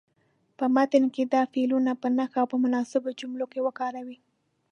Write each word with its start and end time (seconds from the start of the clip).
په 0.57 0.65
متن 0.75 1.03
کې 1.13 1.23
دې 1.31 1.43
فعلونه 1.53 1.91
په 2.01 2.07
نښه 2.17 2.37
او 2.41 2.47
په 2.51 2.57
مناسبو 2.63 3.09
جملو 3.19 3.45
کې 3.51 3.59
وکاروئ. 3.65 4.17